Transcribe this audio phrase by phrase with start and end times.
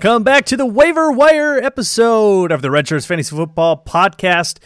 [0.00, 4.60] Welcome back to the waiver wire episode of the Redshirts Fantasy Football Podcast.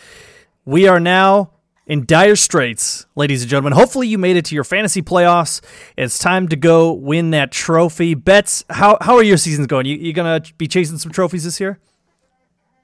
[0.67, 1.53] We are now
[1.87, 3.73] in dire straits, ladies and gentlemen.
[3.73, 5.63] Hopefully, you made it to your fantasy playoffs.
[5.97, 8.13] It's time to go win that trophy.
[8.13, 9.87] Betz, how how are your seasons going?
[9.87, 11.79] You you gonna be chasing some trophies this year?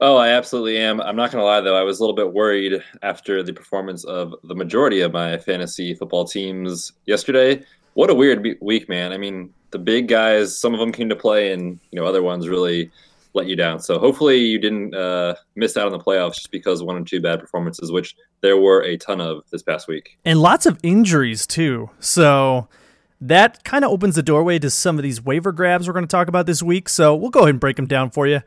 [0.01, 1.01] Oh, I absolutely am.
[1.01, 1.75] I'm not going to lie, though.
[1.75, 5.93] I was a little bit worried after the performance of the majority of my fantasy
[5.93, 7.61] football teams yesterday.
[7.93, 9.11] What a weird week, man.
[9.11, 12.23] I mean, the big guys, some of them came to play, and you know, other
[12.23, 12.91] ones really
[13.33, 13.79] let you down.
[13.79, 17.21] So hopefully, you didn't uh, miss out on the playoffs just because one or two
[17.21, 21.45] bad performances, which there were a ton of this past week, and lots of injuries
[21.47, 21.89] too.
[21.99, 22.67] So
[23.21, 26.11] that kind of opens the doorway to some of these waiver grabs we're going to
[26.11, 26.87] talk about this week.
[26.87, 28.41] So we'll go ahead and break them down for you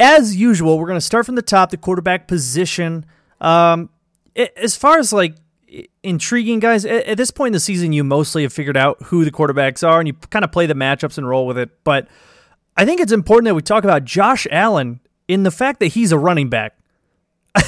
[0.00, 3.04] as usual, we're going to start from the top, the quarterback position.
[3.40, 3.90] Um,
[4.56, 5.36] as far as like
[6.02, 9.30] intriguing guys, at, this point in the season, you mostly have figured out who the
[9.30, 11.70] quarterbacks are and you kind of play the matchups and roll with it.
[11.84, 12.08] But
[12.76, 16.12] I think it's important that we talk about Josh Allen in the fact that he's
[16.12, 16.76] a running back.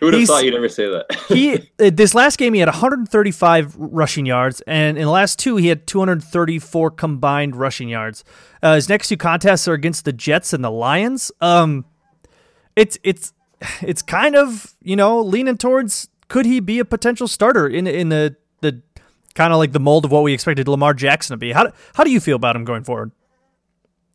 [0.00, 1.06] Who would have thought you'd ever say that?
[1.28, 5.56] he uh, this last game he had 135 rushing yards, and in the last two
[5.56, 8.24] he had 234 combined rushing yards.
[8.62, 11.32] Uh, his next two contests are against the Jets and the Lions.
[11.40, 11.84] Um,
[12.76, 13.32] it's it's
[13.82, 18.08] it's kind of you know leaning towards could he be a potential starter in in
[18.08, 18.82] the the
[19.38, 21.52] kind of like the mold of what we expected Lamar Jackson to be.
[21.52, 23.12] How how do you feel about him going forward?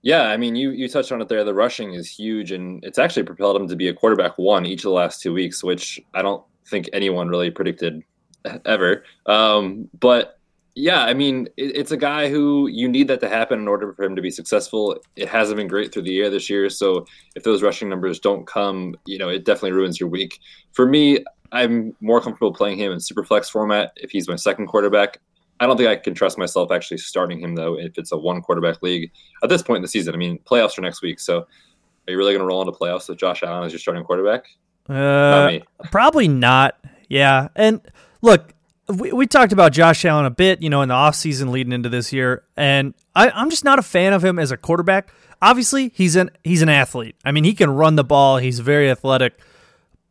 [0.02, 1.46] Yeah, I mean, you you touched on it there.
[1.46, 4.82] The rushing is huge, and it's actually propelled him to be a quarterback one each
[4.82, 8.04] of the last two weeks, which I don't think anyone really predicted
[8.66, 9.04] ever.
[9.26, 10.40] Um, but
[10.76, 13.94] yeah, I mean, it, it's a guy who you need that to happen in order
[13.94, 14.98] for him to be successful.
[15.16, 17.06] It hasn't been great through the year this year, so
[17.36, 20.38] if those rushing numbers don't come, you know, it definitely ruins your week.
[20.74, 24.68] For me, I'm more comfortable playing him in super flex format if he's my second
[24.68, 25.20] quarterback.
[25.60, 28.42] I don't think I can trust myself actually starting him though if it's a one
[28.42, 29.12] quarterback league
[29.44, 30.14] at this point in the season.
[30.14, 33.08] I mean, playoffs are next week, so are you really going to roll into playoffs
[33.08, 34.46] with Josh Allen as your starting quarterback?
[34.90, 36.78] Uh, not probably not.
[37.08, 37.80] Yeah, and
[38.22, 38.54] look,
[38.88, 41.88] we, we talked about Josh Allen a bit, you know, in the offseason leading into
[41.88, 45.14] this year, and I, I'm just not a fan of him as a quarterback.
[45.42, 47.16] Obviously, he's an he's an athlete.
[47.24, 48.38] I mean, he can run the ball.
[48.38, 49.40] He's very athletic,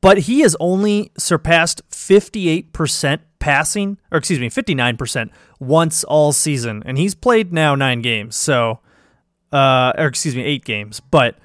[0.02, 5.30] but he has only surpassed 58% passing, or excuse me, 59%
[5.60, 6.82] once all season.
[6.84, 8.34] And he's played now nine games.
[8.36, 8.80] So,
[9.52, 10.98] uh, or excuse me, eight games.
[10.98, 11.38] But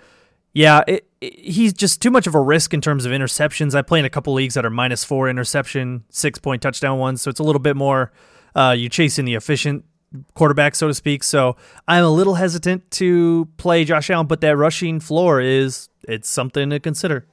[0.54, 3.76] yeah, it, it, he's just too much of a risk in terms of interceptions.
[3.76, 7.22] I play in a couple leagues that are minus four interception, six point touchdown ones.
[7.22, 8.12] So it's a little bit more,
[8.56, 9.86] uh, you chasing the efficient
[10.34, 11.24] quarterback, so to speak.
[11.24, 11.58] So
[11.88, 16.72] I'm a little hesitant to play Josh Allen, but that rushing floor is, it's something
[16.72, 17.28] to consider.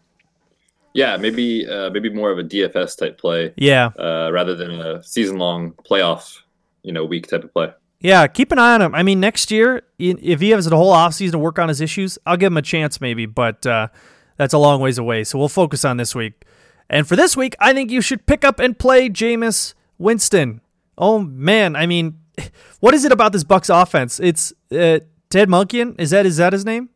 [0.95, 3.53] Yeah, maybe uh, maybe more of a DFS type play.
[3.57, 6.39] Yeah, uh, rather than a season long playoff,
[6.83, 7.73] you know, week type of play.
[8.01, 8.95] Yeah, keep an eye on him.
[8.95, 12.19] I mean, next year, if he has the whole offseason to work on his issues,
[12.27, 13.89] I'll give him a chance maybe, but uh,
[14.37, 15.25] that's a long ways away.
[15.25, 16.45] So we'll focus on this week.
[16.91, 20.61] And for this week, I think you should pick up and play Jameis Winston.
[20.99, 22.21] Oh man, I mean,
[22.81, 24.21] what is it about this Bucs offense?
[24.21, 25.01] It's uh,
[25.31, 25.99] Ted Monken.
[25.99, 26.91] Is that is that his name?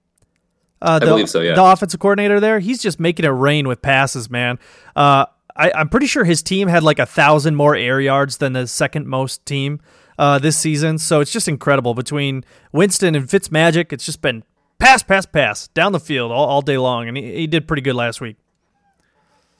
[0.80, 1.40] Uh, the, I believe so.
[1.40, 4.58] Yeah, the offensive coordinator there, he's just making it rain with passes, man.
[4.94, 8.52] Uh, I, I'm pretty sure his team had like a thousand more air yards than
[8.52, 9.80] the second most team
[10.18, 10.98] uh, this season.
[10.98, 13.92] So it's just incredible between Winston and Fitzmagic.
[13.92, 14.44] It's just been
[14.78, 17.82] pass, pass, pass down the field all, all day long, and he, he did pretty
[17.82, 18.36] good last week.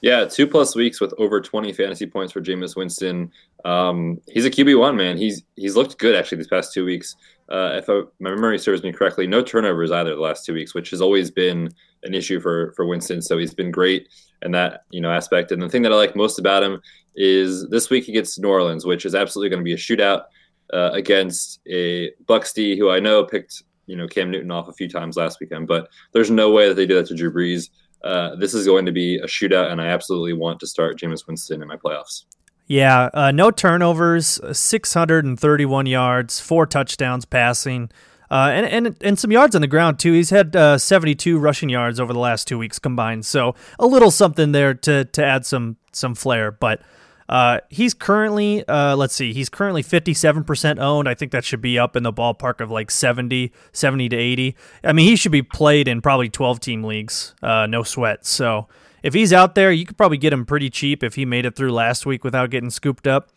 [0.01, 3.33] Yeah, two plus weeks with over 20 fantasy points for Jameis Winston.
[3.65, 5.17] Um, he's a QB one man.
[5.17, 7.17] He's he's looked good actually these past two weeks.
[7.51, 7.89] Uh, if
[8.21, 11.31] my memory serves me correctly, no turnovers either the last two weeks, which has always
[11.31, 11.71] been
[12.03, 13.23] an issue for for Winston.
[13.23, 14.09] So he's been great
[14.43, 15.53] in that you know aspect.
[15.53, 16.81] And the thing that I like most about him
[17.17, 20.25] is this week he gets New Orleans, which is absolutely going to be a shootout
[20.73, 22.11] uh, against a
[22.55, 25.67] D who I know picked you know Cam Newton off a few times last weekend,
[25.67, 27.71] but there's no way that they do that to Drew Brees.
[28.05, 31.27] Uh, this is going to be a shootout, and I absolutely want to start Jameis
[31.27, 32.25] Winston in my playoffs.
[32.69, 37.91] Yeah, uh, no turnovers, 631 yards, four touchdowns passing,
[38.31, 40.13] uh, and, and and some yards on the ground too.
[40.13, 44.11] He's had uh, 72 rushing yards over the last two weeks combined, so a little
[44.11, 46.51] something there to to add some some flair.
[46.51, 46.83] But
[47.31, 51.09] uh, he's currently, uh, let's see, he's currently 57% owned.
[51.09, 54.57] I think that should be up in the ballpark of like 70, 70 to 80.
[54.83, 58.25] I mean, he should be played in probably 12 team leagues, uh, no sweat.
[58.25, 58.69] So
[59.03, 61.57] if he's out there, you could probably get him pretty cheap if he made it
[61.57, 63.31] through last week without getting scooped up.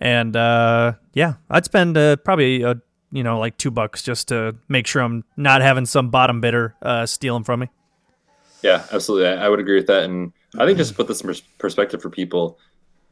[0.00, 2.80] And uh, yeah, I'd spend uh, probably a
[3.12, 6.74] you know like two bucks just to make sure I'm not having some bottom bidder
[6.82, 7.70] uh, steal him from me.
[8.62, 9.28] Yeah, absolutely.
[9.28, 10.04] I, I would agree with that.
[10.04, 12.58] And I think just to put this in perspective for people,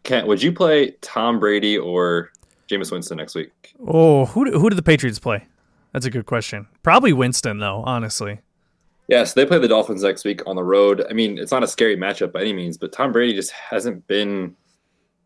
[0.02, 2.32] Kent, would you play Tom Brady or
[2.68, 3.74] Jameis Winston next week?
[3.86, 5.46] Oh, who who did the Patriots play?
[5.92, 6.68] That's a good question.
[6.82, 8.40] Probably Winston, though, honestly.
[9.12, 11.04] Yeah, so they play the Dolphins next week on the road.
[11.10, 14.06] I mean, it's not a scary matchup by any means, but Tom Brady just hasn't
[14.06, 14.56] been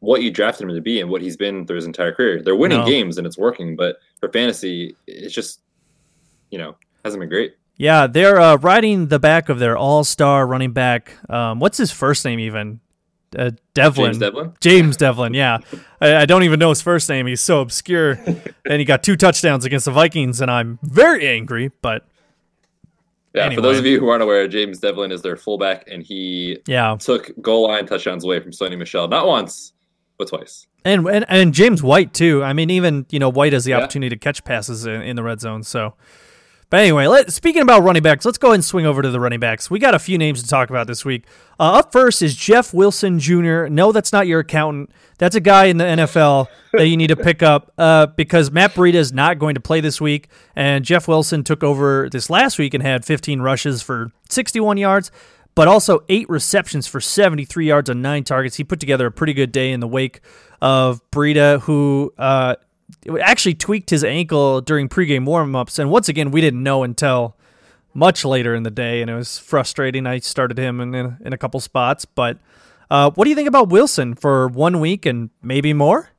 [0.00, 2.42] what you drafted him to be and what he's been through his entire career.
[2.42, 2.84] They're winning no.
[2.84, 5.60] games and it's working, but for fantasy, it's just,
[6.50, 6.74] you know,
[7.04, 7.54] hasn't been great.
[7.76, 11.12] Yeah, they're uh, riding the back of their all-star running back.
[11.30, 12.80] Um, what's his first name even?
[13.38, 14.14] Uh, Develin.
[14.14, 14.54] James Develin.
[14.60, 15.32] James Develin.
[15.34, 15.58] Yeah,
[16.00, 17.28] I, I, don't even know his first name.
[17.28, 18.12] He's so obscure,
[18.68, 21.70] and he got two touchdowns against the Vikings, and I'm very angry.
[21.82, 22.04] But
[23.36, 23.56] yeah, anyway.
[23.56, 26.96] for those of you who aren't aware, James Develin is their fullback, and he yeah
[26.98, 29.72] took goal line touchdowns away from Sony Michel not once
[30.18, 30.66] but twice.
[30.84, 32.42] And, and and James White too.
[32.42, 33.78] I mean, even you know White has the yeah.
[33.78, 35.62] opportunity to catch passes in, in the red zone.
[35.62, 35.94] So
[36.68, 39.20] but anyway, let, speaking about running backs, let's go ahead and swing over to the
[39.20, 39.70] running backs.
[39.70, 41.24] We got a few names to talk about this week.
[41.60, 43.66] Uh, up first is Jeff Wilson Jr.
[43.66, 44.90] No, that's not your accountant.
[45.18, 48.72] That's a guy in the NFL that you need to pick up uh, because Matt
[48.74, 52.58] Breida is not going to play this week, and Jeff Wilson took over this last
[52.58, 55.12] week and had 15 rushes for 61 yards,
[55.54, 58.56] but also eight receptions for 73 yards on nine targets.
[58.56, 60.20] He put together a pretty good day in the wake
[60.60, 62.56] of Breida, who uh,
[63.20, 67.36] actually tweaked his ankle during pregame warmups, and once again, we didn't know until
[67.94, 70.06] much later in the day, and it was frustrating.
[70.06, 72.38] I started him in in, in a couple spots, but
[72.90, 76.10] uh, what do you think about Wilson for one week and maybe more?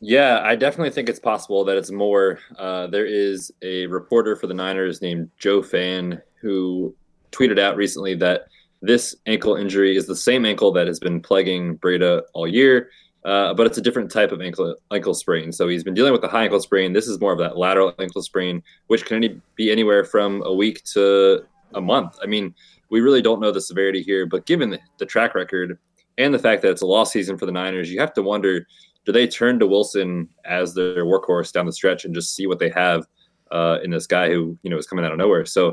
[0.00, 2.38] Yeah, I definitely think it's possible that it's more.
[2.58, 6.94] Uh, there is a reporter for the Niners named Joe Fann who
[7.32, 8.42] tweeted out recently that
[8.82, 12.90] this ankle injury is the same ankle that has been plaguing Breida all year.
[13.24, 15.50] Uh, but it's a different type of ankle ankle sprain.
[15.50, 16.92] So he's been dealing with the high ankle sprain.
[16.92, 20.52] This is more of that lateral ankle sprain, which can any, be anywhere from a
[20.52, 21.42] week to
[21.74, 22.18] a month.
[22.22, 22.54] I mean,
[22.90, 25.78] we really don't know the severity here, but given the, the track record
[26.18, 28.66] and the fact that it's a lost season for the Niners, you have to wonder:
[29.06, 32.58] do they turn to Wilson as their workhorse down the stretch and just see what
[32.58, 33.06] they have
[33.50, 35.46] uh, in this guy who you know is coming out of nowhere?
[35.46, 35.72] So,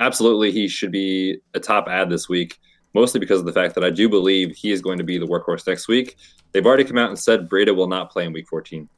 [0.00, 2.58] absolutely, he should be a top ad this week
[2.94, 5.26] mostly because of the fact that I do believe he is going to be the
[5.26, 6.16] workhorse next week.
[6.52, 8.88] They've already come out and said Breida will not play in week 14.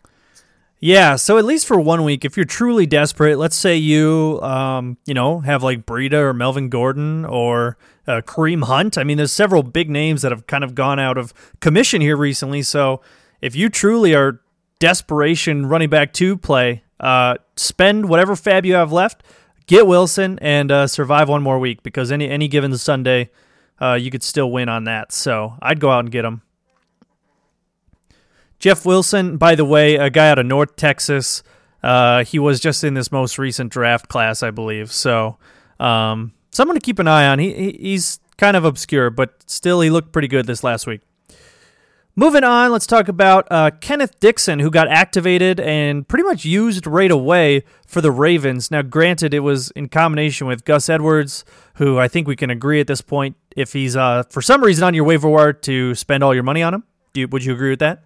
[0.82, 4.96] Yeah, so at least for one week, if you're truly desperate, let's say you, um,
[5.04, 7.76] you know, have like Breida or Melvin Gordon or
[8.06, 8.96] uh, Kareem Hunt.
[8.96, 12.16] I mean, there's several big names that have kind of gone out of commission here
[12.16, 12.62] recently.
[12.62, 13.02] So
[13.42, 14.40] if you truly are
[14.78, 19.22] desperation running back to play, uh, spend whatever FAAB you have left,
[19.66, 23.28] get Wilson, and uh, survive one more week because any any given Sunday,
[23.80, 25.12] uh, you could still win on that.
[25.12, 26.42] So I'd go out and get him.
[28.58, 31.42] Jeff Wilson, by the way, a guy out of North Texas.
[31.82, 34.92] Uh, he was just in this most recent draft class, I believe.
[34.92, 35.38] So
[35.78, 37.38] um, someone to keep an eye on.
[37.38, 41.00] He, he's kind of obscure, but still, he looked pretty good this last week.
[42.16, 46.86] Moving on, let's talk about uh, Kenneth Dixon, who got activated and pretty much used
[46.86, 48.70] right away for the Ravens.
[48.70, 51.44] Now, granted, it was in combination with Gus Edwards,
[51.80, 54.84] who I think we can agree at this point, if he's uh, for some reason
[54.84, 56.84] on your waiver wire to spend all your money on him.
[57.14, 58.04] You, would you agree with that?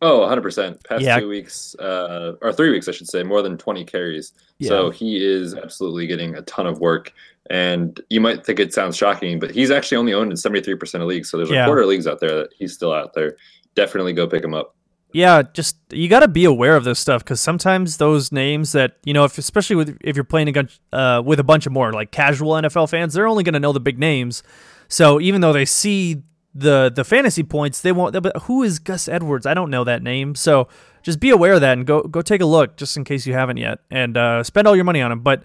[0.00, 0.84] Oh, 100%.
[0.84, 1.18] Past yeah.
[1.18, 4.34] two weeks, uh, or three weeks, I should say, more than 20 carries.
[4.58, 4.68] Yeah.
[4.68, 7.12] So he is absolutely getting a ton of work.
[7.50, 11.08] And you might think it sounds shocking, but he's actually only owned in 73% of
[11.08, 11.30] leagues.
[11.30, 11.64] So there's yeah.
[11.64, 13.36] a quarter of leagues out there that he's still out there.
[13.74, 14.76] Definitely go pick him up.
[15.14, 18.96] Yeah, just you got to be aware of this stuff because sometimes those names that
[19.04, 21.92] you know, if especially with if you're playing against uh, with a bunch of more
[21.92, 24.42] like casual NFL fans, they're only going to know the big names.
[24.88, 28.20] So even though they see the the fantasy points, they won't.
[28.20, 29.46] But who is Gus Edwards?
[29.46, 30.34] I don't know that name.
[30.34, 30.66] So
[31.04, 33.34] just be aware of that and go go take a look just in case you
[33.34, 35.20] haven't yet, and uh, spend all your money on him.
[35.20, 35.44] But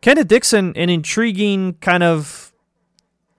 [0.00, 2.49] Kenneth Dixon, an intriguing kind of,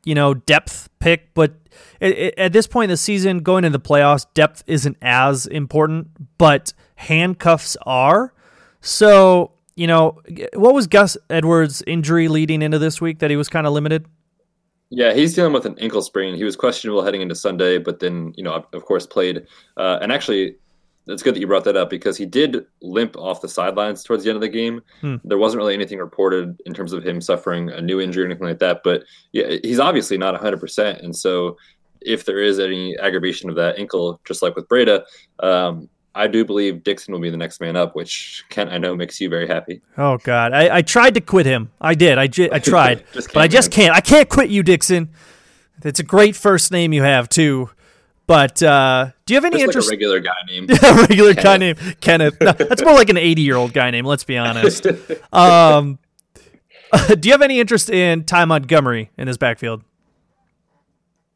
[0.04, 1.56] you know, depth pick, but
[2.00, 5.46] it, it, at this point in the season, going into the playoffs, depth isn't as
[5.46, 8.34] important, but handcuffs are.
[8.82, 10.22] So, you know,
[10.54, 14.06] what was Gus Edwards' injury leading into this week that he was kind of limited?
[14.90, 16.36] Yeah, he's dealing with an ankle sprain.
[16.36, 19.48] He was questionable heading into Sunday, but then, you know, of course, played.
[19.78, 20.56] Uh, and actually,
[21.08, 24.24] it's good that you brought that up because he did limp off the sidelines towards
[24.24, 24.82] the end of the game.
[25.02, 25.16] Hmm.
[25.24, 28.48] There wasn't really anything reported in terms of him suffering a new injury or anything
[28.48, 28.82] like that.
[28.84, 31.04] But yeah, he's obviously not 100%.
[31.04, 31.58] And so
[32.02, 35.04] if there is any aggravation of that ankle, just like with Breida,
[35.40, 38.96] um, I do believe Dixon will be the next man up, which Kent I know
[38.96, 39.82] makes you very happy.
[39.98, 41.72] Oh God, I, I tried to quit him.
[41.80, 42.18] I did.
[42.18, 43.96] I, j- I tried, but I just can't.
[43.96, 45.10] I can't quit you, Dixon.
[45.84, 47.70] It's a great first name you have too.
[48.32, 49.90] But uh, do you have any Just interest?
[49.90, 50.68] Like a regular guy name.
[50.84, 51.44] a regular Kenneth.
[51.44, 52.38] guy name Kenneth.
[52.40, 54.06] No, that's more like an eighty-year-old guy name.
[54.06, 54.88] Let's be honest.
[55.34, 56.00] Um,
[57.20, 59.84] do you have any interest in Ty Montgomery in his backfield?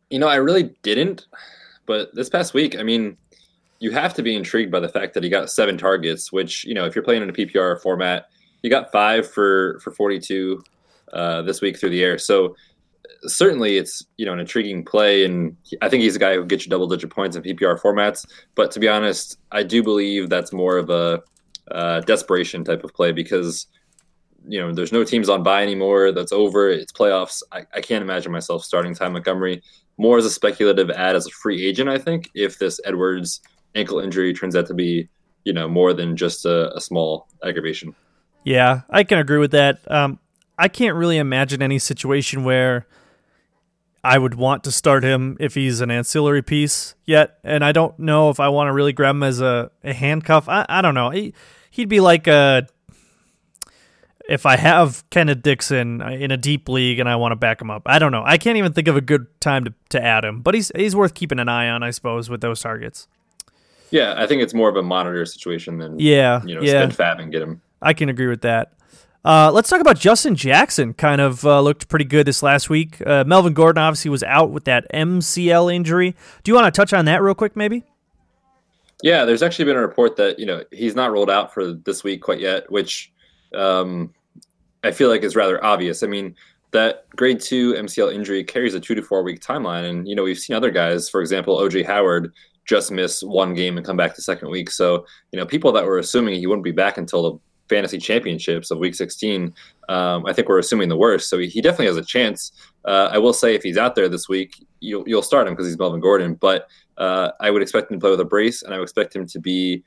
[0.10, 1.28] You know, I really didn't.
[1.86, 3.18] But this past week, I mean,
[3.80, 6.74] you have to be intrigued by the fact that he got seven targets, which you
[6.74, 8.28] know if you're playing in a PPR format,
[8.64, 10.64] he got five for for 42
[11.12, 12.18] uh, this week through the air.
[12.18, 12.56] So
[13.28, 16.66] certainly it's you know an intriguing play, and I think he's a guy who gets
[16.66, 18.26] you double digit points in PPR formats.
[18.56, 21.22] But to be honest, I do believe that's more of a
[21.72, 23.68] uh, desperation type of play because
[24.48, 26.12] you know there's no teams on bye anymore.
[26.12, 26.70] That's over.
[26.70, 27.42] It's playoffs.
[27.52, 29.62] I, I can't imagine myself starting Ty Montgomery
[29.98, 31.90] more as a speculative ad as a free agent.
[31.90, 33.42] I think if this Edwards
[33.76, 35.10] ankle injury turns out to be
[35.44, 37.96] you know more than just a, a small aggravation.
[38.44, 39.80] Yeah, I can agree with that.
[39.92, 40.20] Um,
[40.58, 42.86] I can't really imagine any situation where
[44.06, 47.98] I would want to start him if he's an ancillary piece yet, and I don't
[47.98, 50.48] know if I want to really grab him as a, a handcuff.
[50.48, 51.10] I, I don't know.
[51.10, 51.34] He,
[51.72, 52.68] he'd be like a
[54.30, 57.60] if I have Kenneth Dixon uh, in a deep league and I want to back
[57.60, 57.82] him up.
[57.88, 58.22] I don't know.
[58.24, 60.96] I can't even think of a good time to, to add him, but he's he's
[60.96, 63.08] worth keeping an eye on, I suppose, with those targets.
[63.90, 66.88] Yeah, I think it's more of a monitor situation than yeah, you know, yeah.
[66.88, 67.62] spend FAAB and get him.
[67.82, 68.74] I can agree with that.
[69.26, 70.94] Uh, let's talk about Justin Jackson.
[70.94, 73.02] Kind of uh, looked pretty good this last week.
[73.06, 76.16] Uh, Melvin Gordon obviously was out with that MCL injury.
[76.44, 77.84] Do you want to touch on that real quick, maybe?
[79.02, 82.04] Yeah, there's actually been a report that you know he's not rolled out for this
[82.04, 83.12] week quite yet, which
[83.56, 84.14] um,
[84.84, 86.04] I feel like is rather obvious.
[86.04, 86.36] I mean,
[86.70, 90.24] that grade two MCL injury carries a two to four week timeline, and you know
[90.24, 92.32] we've seen other guys, for example, OJ Howard,
[92.66, 94.70] just miss one game and come back the second week.
[94.70, 98.72] So you know people that were assuming he wouldn't be back until the fantasy championships
[98.72, 99.54] of week 16
[99.90, 101.30] um, i think we're assuming the worst.
[101.30, 102.52] So he, definitely has a chance.
[102.86, 105.68] Uh, i will say if he's out there this week you'll, you'll start him because
[105.68, 106.36] he's melvin gordon.
[106.36, 106.68] But
[106.98, 109.26] uh, i would expect him to play with a brace and i would expect him
[109.28, 109.84] to be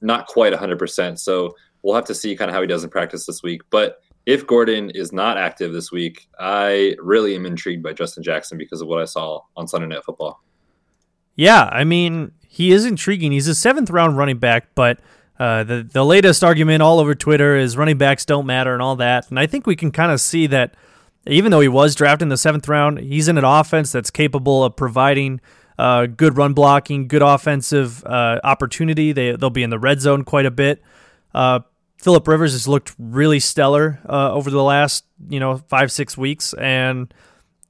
[0.00, 3.26] not quite 100% so we'll have to see kind of how he does in practice
[3.26, 3.62] this week.
[3.70, 8.56] But if gordon is not active this week i really am intrigued by justin jackson
[8.56, 10.42] because of what i saw on sunday night football.
[11.34, 13.32] Yeah i mean he is intriguing.
[13.32, 15.00] He's a seventh round running back but
[15.38, 18.96] uh, the the latest argument all over Twitter is running backs don't matter and all
[18.96, 20.74] that, and I think we can kind of see that
[21.26, 24.64] even though he was drafted in the seventh round, he's in an offense that's capable
[24.64, 25.40] of providing
[25.78, 29.12] uh, good run blocking, good offensive uh, opportunity.
[29.12, 30.82] They they'll be in the red zone quite a bit.
[31.34, 31.60] Uh,
[31.98, 36.52] Philip Rivers has looked really stellar uh, over the last you know five six weeks,
[36.54, 37.12] and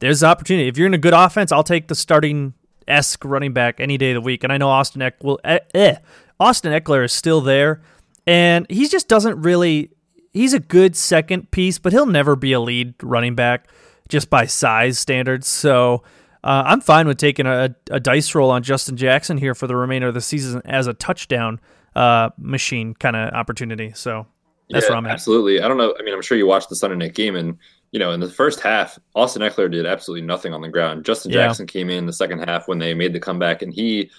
[0.00, 0.68] there's opportunity.
[0.68, 2.54] If you're in a good offense, I'll take the starting
[2.88, 4.44] esque running back any day of the week.
[4.44, 5.96] And I know Austin Eck will eh, eh,
[6.42, 7.82] Austin Ekeler is still there,
[8.26, 9.90] and he just doesn't really.
[10.32, 13.68] He's a good second piece, but he'll never be a lead running back
[14.08, 15.46] just by size standards.
[15.46, 16.02] So
[16.42, 19.76] uh, I'm fine with taking a, a, dice roll on Justin Jackson here for the
[19.76, 21.60] remainder of the season as a touchdown
[21.94, 23.92] uh, machine kind of opportunity.
[23.94, 24.26] So
[24.70, 25.12] that's yeah, where I'm at.
[25.12, 25.60] Absolutely.
[25.60, 25.94] I don't know.
[25.98, 27.56] I mean, I'm sure you watched the Sunday night game, and
[27.92, 31.04] you know, in the first half, Austin Ekeler did absolutely nothing on the ground.
[31.04, 31.46] Justin yeah.
[31.46, 34.10] Jackson came in the second half when they made the comeback, and he,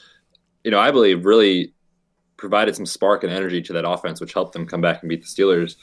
[0.63, 1.73] you know, I believe really
[2.43, 5.21] provided some spark and energy to that offense, which helped them come back and beat
[5.21, 5.77] the Steelers.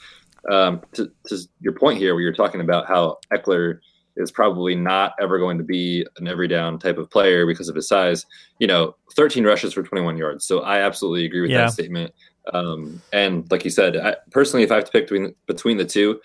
[0.47, 3.79] Um, to, to, your point here, where you're talking about how Ekeler
[4.15, 7.75] is probably not ever going to be an every down type of player because of
[7.75, 8.27] his size.
[8.59, 10.45] You know, 13 rushes for 21 yards.
[10.45, 11.65] So I absolutely agree with yeah.
[11.65, 12.13] that statement.
[12.53, 15.85] Um, and like you said, I, personally, if I have to pick between between the
[15.85, 16.19] two,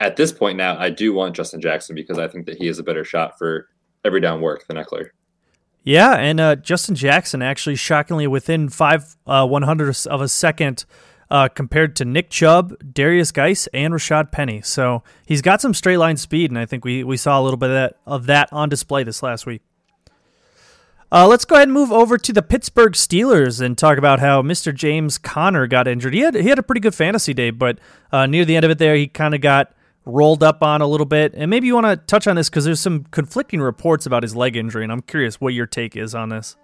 [0.00, 2.78] at this point now, I do want Justin Jackson because I think that he has
[2.78, 3.68] a better shot for
[4.04, 5.10] every down work than Ekeler.
[5.88, 10.84] Yeah, and uh, Justin Jackson actually shockingly within five uh, one hundredths of a second
[11.30, 14.60] uh, compared to Nick Chubb, Derrius Guice, and Rashad Penny.
[14.60, 17.56] So he's got some straight line speed, and I think we, we saw a little
[17.56, 19.62] bit of that, of that on display this last week.
[21.10, 24.42] Uh, let's go ahead and move over to the Pittsburgh Steelers and talk about how
[24.42, 24.74] Mr.
[24.74, 26.12] James Conner got injured.
[26.12, 27.78] He had he had a pretty good fantasy day, but
[28.12, 29.72] uh, near the end of it, there he kind of got
[30.08, 31.34] rolled up on a little bit.
[31.34, 34.34] And maybe you want to touch on this because there's some conflicting reports about his
[34.34, 36.56] leg injury, and I'm curious what your take is on this.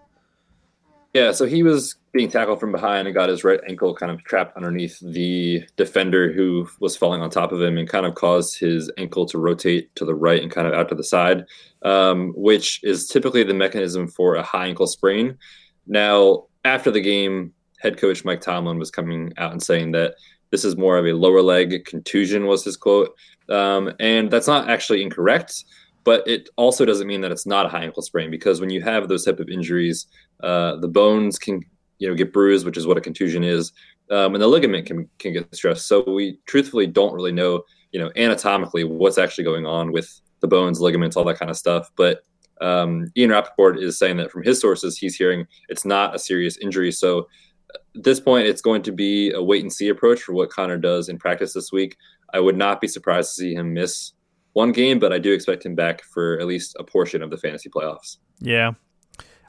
[1.13, 4.23] Yeah, so he was being tackled from behind and got his right ankle kind of
[4.25, 8.59] trapped underneath the defender who was falling on top of him and kind of caused
[8.59, 11.45] his ankle to rotate to the right and kind of out to the side,
[11.83, 15.39] um, which is typically the mechanism for a high ankle sprain.
[15.87, 20.15] Now, after the game, head coach Mike Tomlin was coming out and saying that
[20.51, 23.15] this is more of a lower leg contusion, was his quote.
[23.49, 25.65] Um, and that's not actually incorrect,
[26.05, 28.83] but it also doesn't mean that it's not a high ankle sprain because when you
[28.83, 30.07] have those type of injuries,
[30.43, 31.63] uh, the bones can
[31.99, 33.73] you know get bruised, which is what a contusion is,
[34.11, 35.87] um, and the ligament can can get stressed.
[35.87, 40.49] So we truthfully don't really know you know anatomically what's actually going on with the
[40.49, 41.91] bones, ligaments, all that kind of stuff.
[41.97, 42.25] But
[42.61, 46.59] um, Ian Rapoport is saying that from his sources, he's hearing it's not a serious
[46.59, 46.93] injury.
[46.93, 47.29] So
[47.75, 50.77] at this point, it's going to be a wait and see approach for what Conner
[50.77, 51.97] does in practice this week.
[52.35, 54.13] I would not be surprised to see him miss
[54.53, 57.39] one game, but I do expect him back for at least a portion of the
[57.39, 58.19] fantasy playoffs.
[58.41, 58.73] Yeah,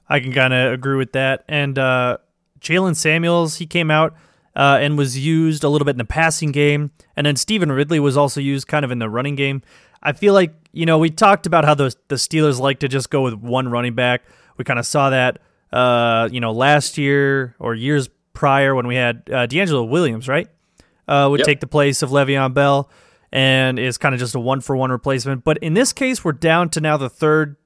[0.07, 1.43] I can kind of agree with that.
[1.47, 2.19] And uh,
[2.59, 4.15] Jaylen Samuels, he came out
[4.55, 6.91] uh, and was used a little bit in the passing game.
[7.15, 9.63] And then Stevan Ridley was also used kind of in the running game.
[10.01, 13.09] I feel like, you know, we talked about how the, the Steelers like to just
[13.09, 14.21] go with one running back.
[14.57, 15.39] We kind of saw that,
[15.73, 20.47] uh, you know, last year or years prior when we had uh, DeAngelo Williams, right?
[21.07, 21.45] Uh, would yep.
[21.45, 22.89] take the place of Le'Veon Bell
[23.31, 25.43] and is kind of just a one for one replacement.
[25.43, 27.57] But in this case, we're down to now the third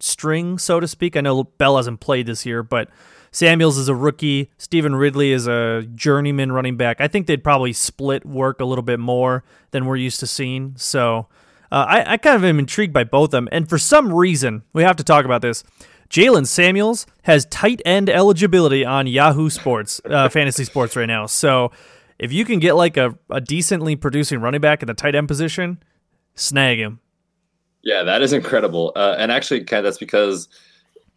[0.00, 1.16] string, so to speak.
[1.16, 2.88] I know Bell hasn't played this year, but
[3.30, 4.50] Samuels is a rookie.
[4.58, 7.00] Stevan Ridley is a journeyman running back.
[7.00, 10.74] I think they'd probably split work a little bit more than we're used to seeing.
[10.76, 11.26] So
[11.72, 13.48] uh, I, I kind of am intrigued by both of them.
[13.50, 15.64] And for some reason, we have to talk about this.
[16.10, 21.26] Jaylen Samuels has tight end eligibility on Yahoo Sports, uh, Fantasy Sports right now.
[21.26, 21.72] So
[22.18, 25.28] if you can get like a, a decently producing running back in the tight end
[25.28, 25.82] position,
[26.34, 27.00] snag him.
[27.82, 28.92] Yeah, that is incredible.
[28.96, 30.48] Uh, and actually, kind of that's because,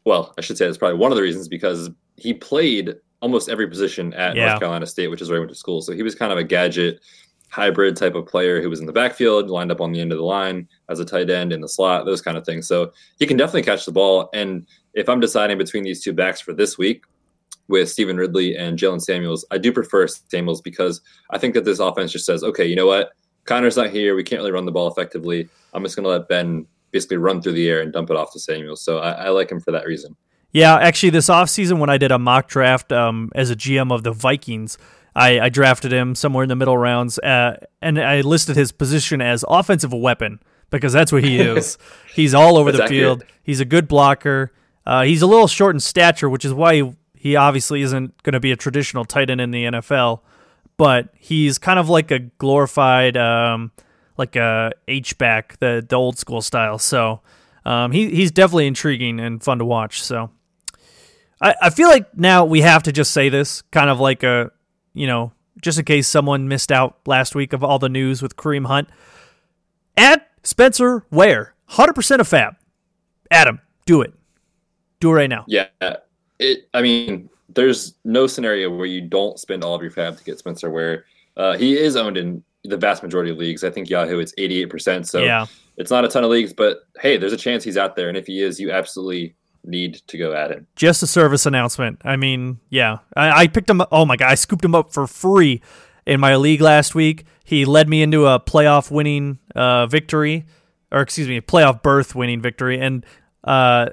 [0.05, 3.67] well, I should say that's probably one of the reasons because he played almost every
[3.67, 4.47] position at yeah.
[4.47, 5.81] North Carolina State, which is where he went to school.
[5.81, 6.99] So he was kind of a gadget
[7.49, 10.17] hybrid type of player who was in the backfield, lined up on the end of
[10.17, 12.67] the line as a tight end in the slot, those kind of things.
[12.67, 14.29] So he can definitely catch the ball.
[14.33, 17.05] And if I'm deciding between these two backs for this week,
[17.67, 19.45] with Stevan Ridley and Jaylen Samuels.
[19.51, 22.88] I do prefer Samuels because I think that this offense just says, okay, you know
[22.88, 23.12] what?
[23.45, 24.15] Conner's not here.
[24.15, 25.50] We can't really run the ball effectively.
[25.74, 28.31] I'm just going to let Ben basically run through the air and dump it off
[28.33, 28.81] to Samuels.
[28.81, 30.15] So I, I like him for that reason.
[30.51, 34.03] Yeah, actually, this offseason when I did a mock draft um, as a GM of
[34.03, 34.77] the Vikings,
[35.15, 39.21] I, I, drafted him somewhere in the middle rounds, uh, and I listed his position
[39.21, 41.77] as offensive weapon because that's what he is.
[42.13, 43.19] he's all over that's the accurate.
[43.19, 43.24] field.
[43.43, 44.51] He's a good blocker.
[44.86, 48.33] Uh, he's a little short in stature, which is why he he obviously isn't going
[48.33, 50.21] to be a traditional tight end in the NFL,
[50.77, 53.71] but he's kind of like a glorified, um,
[54.17, 56.77] like a H back, the the old school style.
[56.77, 57.21] So
[57.65, 60.01] um, he he's definitely intriguing and fun to watch.
[60.01, 60.31] So
[61.41, 64.51] I I feel like now we have to just say this, kind of like a
[64.93, 68.36] you know just in case someone missed out last week of all the news with
[68.36, 68.89] Kareem Hunt.
[69.97, 72.56] At Spencer Ware, hundred percent of FAAB.
[73.32, 74.13] Adam, do it.
[74.99, 75.43] Do it right now.
[75.47, 75.67] Yeah,
[76.39, 76.69] it.
[76.73, 80.39] I mean, there's no scenario where you don't spend all of your FAAB to get
[80.39, 81.06] Spencer Ware.
[81.36, 83.63] Uh, he is owned in the vast majority of leagues.
[83.63, 85.06] I think Yahoo it's 88%.
[85.06, 85.45] So yeah.
[85.78, 88.10] it's not a ton of leagues, but hey, there's a chance he's out there.
[88.10, 90.67] And if he is, you absolutely need to go at him.
[90.76, 92.02] Just a service announcement.
[92.04, 93.89] I mean, yeah, I, I picked him up.
[93.91, 95.62] Oh my God, I scooped him up for free
[96.06, 97.26] in my league last week.
[97.43, 100.45] He led me into a playoff winning uh, victory,
[100.91, 102.80] or excuse me, playoff berth winning victory.
[102.80, 103.06] And
[103.43, 103.89] uh,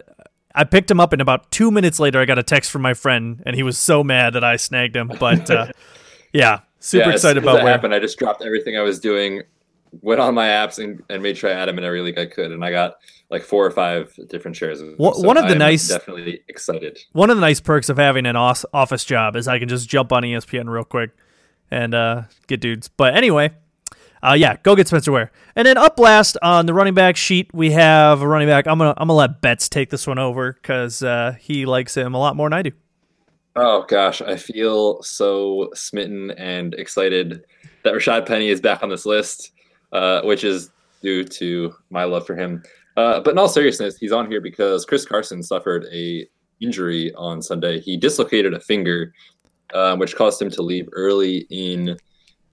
[0.54, 2.94] I picked him up, and about two minutes later, I got a text from my
[2.94, 5.10] friend, and he was so mad that I snagged him.
[5.18, 5.72] But uh,
[6.32, 7.94] yeah, super yeah, excited about what happened.
[7.94, 9.42] I just dropped everything I was doing,
[10.00, 12.26] went on my apps, and, and made sure I had him in every league I
[12.26, 12.94] could, and I got
[13.30, 14.80] like four or five different shares.
[14.80, 17.00] Of so one of the nice, definitely excited.
[17.12, 20.12] One of the nice perks of having an office job is I can just jump
[20.12, 21.10] on ESPN real quick
[21.70, 22.88] and uh, get dudes.
[22.88, 23.50] But anyway,
[24.24, 25.30] uh, yeah, go get Spencer Ware.
[25.54, 28.66] And then up last on the running back sheet, we have a running back.
[28.66, 32.14] I'm gonna I'm gonna let Betz take this one over because uh, he likes him
[32.14, 32.72] a lot more than I do.
[33.56, 37.44] Oh gosh, I feel so smitten and excited
[37.84, 39.52] that Rashad Penny is back on this list,
[39.92, 40.70] uh, which is
[41.02, 42.62] due to my love for him.
[42.96, 46.26] Uh, but in all seriousness, he's on here because Chris Carson suffered a
[46.60, 47.78] injury on Sunday.
[47.78, 49.12] He dislocated a finger,
[49.74, 51.96] um, which caused him to leave early in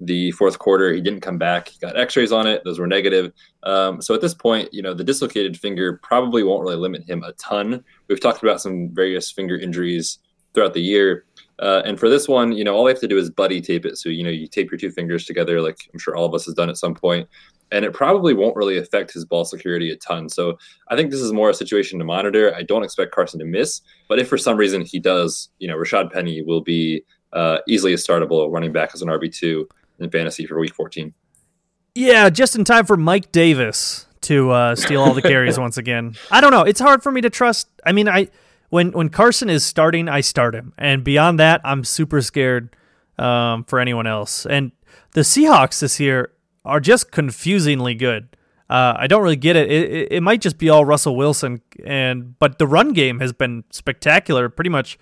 [0.02, 0.92] the fourth quarter.
[0.92, 1.70] He didn't come back.
[1.70, 3.32] He got X-rays on it; those were negative.
[3.64, 7.24] Um, so at this point, you know, the dislocated finger probably won't really limit him
[7.24, 7.84] a ton.
[8.08, 10.20] We've talked about some various finger injuries
[10.54, 11.26] throughout the year,
[11.60, 13.86] uh, and for this one, you know, all they have to do is buddy tape
[13.86, 13.98] it.
[13.98, 16.46] So you know, you tape your two fingers together, like I'm sure all of us
[16.46, 17.30] has done at some point,
[17.72, 20.30] and it probably won't really affect his ball security a ton.
[20.30, 20.58] So
[20.90, 22.54] I think this is more a situation to monitor.
[22.56, 25.78] I don't expect Carson to miss, but if for some reason he does, you know,
[25.78, 29.68] Rashad Penny will be uh, easily a startable running back as an RB two
[30.02, 31.14] in fantasy for week 14.
[31.96, 36.16] Yeah, just in time for Mike Davis to uh, steal all the carries once again.
[36.30, 36.62] I don't know.
[36.64, 37.68] It's hard for me to trust.
[37.86, 38.30] I mean, I
[38.70, 42.76] when when Carson is starting, I start him, and beyond that, I'm super scared
[43.18, 44.46] um, for anyone else.
[44.46, 44.72] And
[45.12, 46.32] the Seahawks this year
[46.64, 48.30] are just confusingly good.
[48.70, 49.70] Uh, I don't really get it.
[49.70, 50.12] It, it.
[50.14, 54.48] it might just be all Russell Wilson, and but the run game has been spectacular.
[54.48, 54.98] Pretty much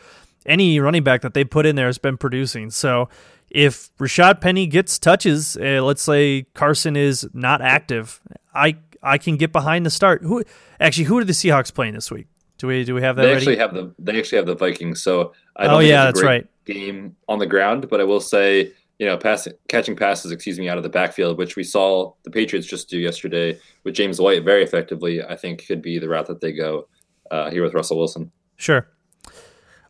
[0.45, 2.71] any running back that they put in there has been producing.
[2.71, 3.09] So
[3.49, 8.21] if Rashad Penny gets touches, uh, let's say Carson is not active,
[8.53, 10.21] I I can get behind the start.
[10.23, 10.43] Who
[10.79, 12.27] actually who are the Seahawks playing this week?
[12.57, 13.23] Do we do we have that?
[13.23, 13.37] They ready?
[13.37, 15.01] actually have the they actually have the Vikings.
[15.01, 16.47] So I don't oh yeah, that's right.
[16.65, 20.69] Game on the ground, but I will say you know passing catching passes, excuse me,
[20.69, 24.43] out of the backfield, which we saw the Patriots just do yesterday with James White
[24.43, 25.23] very effectively.
[25.23, 26.87] I think could be the route that they go
[27.31, 28.31] uh, here with Russell Wilson.
[28.57, 28.87] Sure.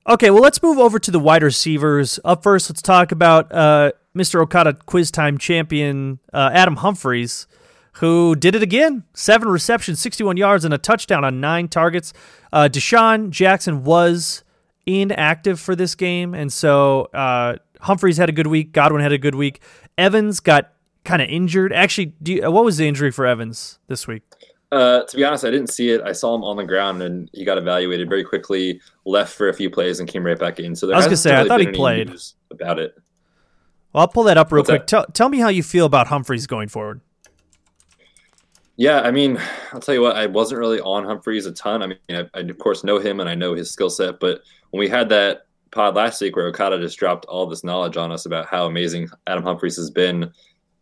[0.07, 2.19] Okay, well, let's move over to the wide receivers.
[2.23, 4.41] Up first, let's talk about uh, Mr.
[4.41, 7.47] Okada Quiz Time champion uh, Adam Humphries,
[7.93, 9.03] who did it again.
[9.13, 12.13] Seven receptions, 61 yards, and a touchdown on nine targets.
[12.51, 14.43] Uh, DeSean Jackson was
[14.85, 18.71] inactive for this game, and so uh, Humphries had a good week.
[18.71, 19.61] Godwin had a good week.
[19.97, 21.73] Evans got kind of injured.
[21.73, 24.23] Actually, you, what was the injury for Evans this week?
[24.71, 26.01] Uh, to be honest, I didn't see it.
[26.01, 28.79] I saw him on the ground, and he got evaluated very quickly.
[29.05, 30.75] Left for a few plays and came right back in.
[30.75, 32.13] So there I was gonna say, really I thought he played
[32.51, 32.95] about it.
[33.93, 34.85] Well, I'll pull that up real What's quick.
[34.85, 37.01] Tell, tell me how you feel about Humphries going forward.
[38.77, 39.39] Yeah, I mean,
[39.73, 40.15] I'll tell you what.
[40.15, 41.81] I wasn't really on Humphries a ton.
[41.81, 44.41] I mean, I, I of course know him and I know his skill set, but
[44.69, 48.11] when we had that pod last week where Okada just dropped all this knowledge on
[48.11, 50.31] us about how amazing Adam Humphries has been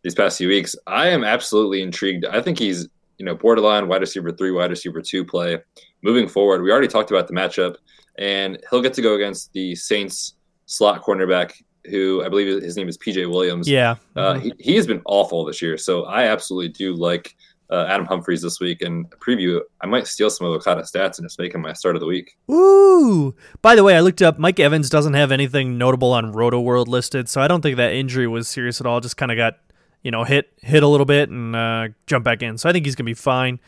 [0.02, 2.24] these past few weeks, I am absolutely intrigued.
[2.26, 5.58] I think he's you know, borderline wide receiver three, wide receiver two play.
[6.02, 7.76] Moving forward, we already talked about the matchup,
[8.18, 10.34] and he'll get to go against the Saints
[10.66, 11.52] slot cornerback,
[11.90, 13.68] who I believe his name is PJ Williams.
[13.68, 13.96] Yeah.
[14.14, 14.42] Uh, mm-hmm.
[14.42, 15.76] he, he has been awful this year.
[15.76, 17.34] So I absolutely do like
[17.70, 18.82] uh, Adam Humphries this week.
[18.82, 21.96] And preview, I might steal some of Okada stats and just make him my start
[21.96, 22.36] of the week.
[22.50, 23.34] Ooh.
[23.62, 27.28] By the way, I looked up Mike Evans doesn't have anything notable on Rotoworld listed.
[27.28, 29.00] So I don't think that injury was serious at all.
[29.00, 29.58] Just kind of got
[30.02, 32.58] you know, hit hit a little bit and uh, jump back in.
[32.58, 33.60] So I think he's gonna be fine.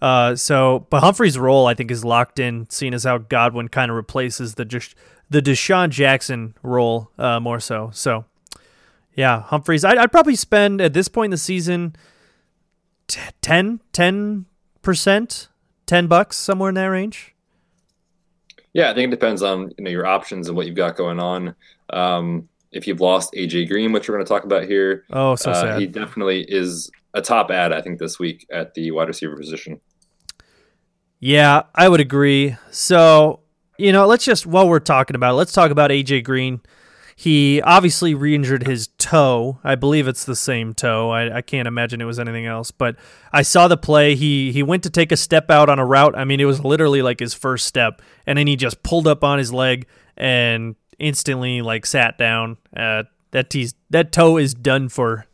[0.00, 3.90] Uh, so, but Humphrey's role I think is locked in, seeing as how Godwin kind
[3.90, 4.94] of replaces the just
[5.30, 7.90] the DeSean Jackson role uh, more so.
[7.92, 8.24] So,
[9.14, 9.84] yeah, Humphries.
[9.84, 11.96] I'd, I'd, probably spend at this point in the season
[13.08, 13.80] 10
[14.82, 15.48] percent,
[15.86, 17.34] ten bucks somewhere in that range.
[18.72, 21.18] Yeah, I think it depends on you know your options and what you've got going
[21.18, 21.54] on.
[21.90, 25.04] Um, if you've lost AJ Green, which we're going to talk about here.
[25.10, 25.80] Oh, so uh, sad.
[25.80, 29.80] He definitely is a top ad, I think, this week at the wide receiver position.
[31.18, 32.56] Yeah, I would agree.
[32.70, 33.40] So,
[33.78, 36.60] you know, let's just, while we're talking about it, let's talk about AJ Green.
[37.18, 39.58] He obviously re injured his toe.
[39.64, 41.08] I believe it's the same toe.
[41.08, 42.70] I, I, can't imagine it was anything else.
[42.70, 42.96] But
[43.32, 44.14] I saw the play.
[44.14, 46.14] He he went to take a step out on a route.
[46.14, 48.02] I mean, it was literally like his first step.
[48.26, 49.86] And then he just pulled up on his leg
[50.18, 52.56] and instantly like sat down.
[52.76, 55.26] Uh, that tease, that toe is done for.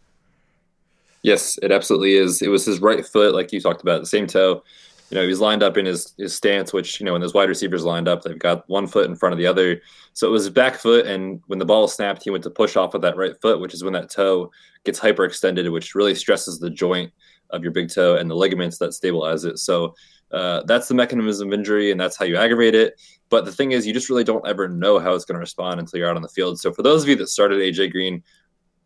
[1.22, 2.42] Yes, it absolutely is.
[2.42, 4.62] It was his right foot, like you talked about, the same toe.
[5.10, 7.34] You know, he was lined up in his, his stance, which, you know, when those
[7.34, 9.80] wide receivers lined up, they've got one foot in front of the other.
[10.14, 11.06] So it was his back foot.
[11.06, 13.74] And when the ball snapped, he went to push off with that right foot, which
[13.74, 14.50] is when that toe
[14.84, 17.12] gets hyperextended, which really stresses the joint
[17.50, 19.58] of your big toe and the ligaments that stabilize it.
[19.58, 19.94] So
[20.32, 23.00] uh, that's the mechanism of injury, and that's how you aggravate it.
[23.28, 25.80] But the thing is, you just really don't ever know how it's going to respond
[25.80, 26.58] until you're out on the field.
[26.58, 28.22] So for those of you that started AJ Green,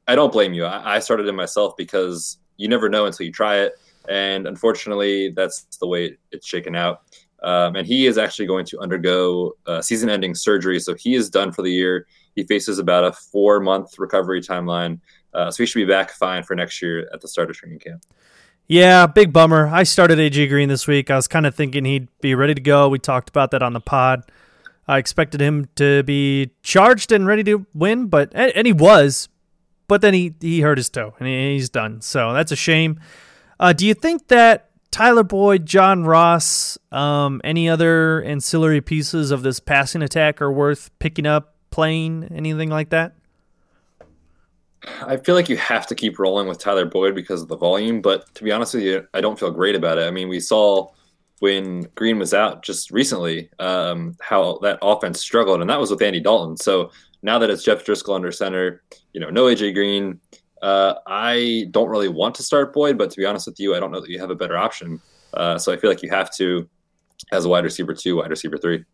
[0.09, 0.65] I don't blame you.
[0.65, 3.75] I, I started him myself because you never know until you try it,
[4.09, 7.03] and unfortunately, that's the way it's shaken out.
[7.43, 11.53] Um, and he is actually going to undergo uh, season-ending surgery, so he is done
[11.53, 12.07] for the year.
[12.35, 15.01] He faces about a four-month recovery timeline,
[15.35, 17.79] uh, so he should be back fine for next year at the start of training
[17.79, 18.03] camp.
[18.69, 19.69] Yeah, big bummer.
[19.69, 21.09] I started AJ Green this week.
[21.09, 22.89] I was kind of thinking he'd be ready to go.
[22.89, 24.25] We talked about that on the pod.
[24.89, 29.29] I expected him to be charged and ready to win, but and he was,
[29.87, 32.01] but then he he hurt his toe and he's done.
[32.01, 33.01] So that's a shame.
[33.59, 39.43] Uh, do you think that Tyler Boyd, John Ross, um, any other ancillary pieces of
[39.43, 43.15] this passing attack are worth picking up, playing, anything like that?
[45.03, 48.01] I feel like you have to keep rolling with Tyler Boyd because of the volume,
[48.01, 50.07] but to be honest with you, I don't feel great about it.
[50.07, 50.91] I mean, we saw
[51.41, 56.03] when Green was out just recently um, how that offense struggled, and that was with
[56.03, 56.57] Andy Dalton.
[56.57, 56.91] So
[57.23, 60.21] now that it's Jeff Driskel under center, you know, no AJ Green,
[60.63, 63.81] uh, I don't really want to start Boyd, but to be honest with you, I
[63.81, 65.01] don't know that you have a better option.
[65.35, 66.69] Uh, so I feel like you have to,
[67.33, 68.85] as a wide receiver two, wide receiver three.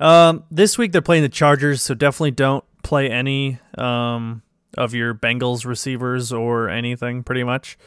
[0.00, 3.58] Um, this week they're playing the Chargers, so definitely don't play any.
[3.76, 4.42] Um,
[4.76, 7.78] of your Bengals receivers or anything, pretty much.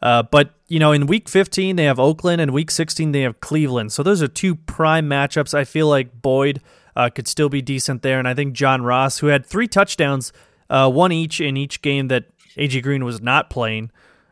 [0.00, 3.40] Uh, but you know, in Week 15 they have Oakland, and Week 16 they have
[3.40, 3.92] Cleveland.
[3.92, 5.54] So those are two prime matchups.
[5.54, 6.60] I feel like Boyd
[6.94, 10.32] uh, could still be decent there, and I think John Ross, who had three touchdowns,
[10.70, 13.90] uh, one each in each game that AJ Green was not playing.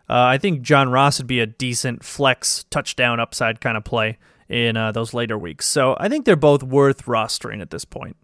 [0.08, 4.18] Uh, I think John Ross would be a decent flex touchdown upside kind of play
[4.48, 5.66] in uh, those later weeks.
[5.66, 8.16] So I think they're both worth rostering at this point.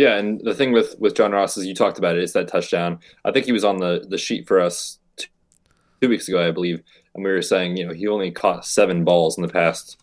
[0.00, 2.22] Yeah, and the thing with with John Ross is you talked about it.
[2.22, 3.00] It's that touchdown.
[3.26, 5.28] I think he was on the the sheet for us two,
[6.00, 6.82] two weeks ago, I believe,
[7.14, 9.98] and we were saying you know he only caught seven balls in the past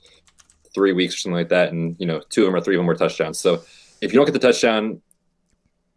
[0.76, 2.80] three weeks or something like that, and you know two of them or three of
[2.80, 3.40] them were touchdowns.
[3.40, 3.64] So
[4.00, 5.02] if you don't get the touchdown,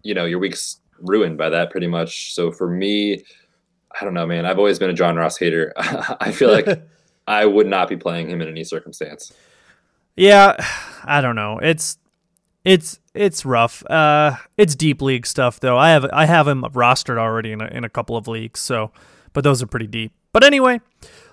[0.03, 2.33] you know your week's ruined by that pretty much.
[2.33, 3.23] So for me,
[4.01, 4.47] I don't know, man.
[4.47, 5.75] I've always been a John Ross hater.
[5.77, 6.67] I feel like
[7.27, 9.31] I would not be playing him in any circumstance.
[10.17, 10.57] Yeah,
[11.05, 11.59] I don't know.
[11.59, 11.99] It's
[12.65, 13.85] It's it's rough.
[13.87, 15.79] Uh, it's deep league stuff though.
[15.79, 18.61] I have I have him rostered already in a, in a couple of leagues.
[18.61, 18.93] So,
[19.33, 20.13] but those are pretty deep.
[20.33, 20.81] But anyway,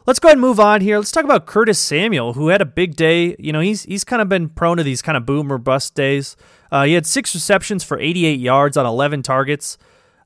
[0.06, 0.98] let's go ahead and move on here.
[0.98, 3.36] Let's talk about Curtis Samuel, who had a big day.
[3.38, 5.96] You know, he's he's kind of been prone to these kind of boom or bust
[5.96, 6.36] days.
[6.72, 9.78] Uh, he had six receptions for 88 yards on 11 targets.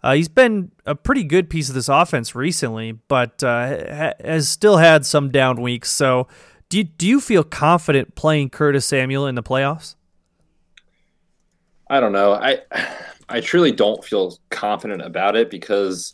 [0.04, 4.50] Uh, he's been a pretty good piece of this offense recently, but uh, ha- has
[4.50, 5.92] still had some down weeks.
[5.92, 6.28] So,
[6.70, 9.96] do you, do you feel confident playing Curtis Samuel in the playoffs?
[11.92, 12.34] I don't know.
[12.34, 12.60] I
[13.28, 16.14] I truly don't feel confident about it because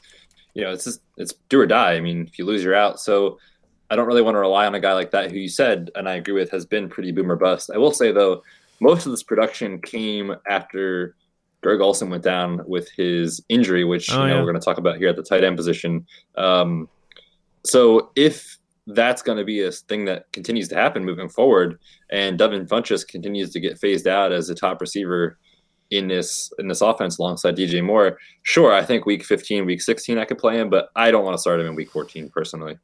[0.55, 1.93] you know it's just it's do or die.
[1.93, 2.99] I mean, if you lose, you're out.
[2.99, 3.37] So
[3.91, 6.09] I don't really want to rely on a guy like that who you said, and
[6.09, 7.69] I agree with, has been pretty boomer bust.
[7.73, 8.41] I will say though,
[8.79, 11.15] most of this production came after
[11.61, 14.39] Greg Olsen went down with his injury, which oh, you know yeah.
[14.39, 16.07] we're going to talk about here at the tight end position.
[16.37, 16.89] Um,
[17.63, 21.77] so if that's going to be a thing that continues to happen moving forward,
[22.09, 25.37] and Devin Funchess continues to get phased out as a top receiver
[25.91, 30.17] in this in this offense alongside DJ Moore, sure, I think week 15, week 16
[30.17, 32.77] I could play him, but I don't want to start him in week 14 personally.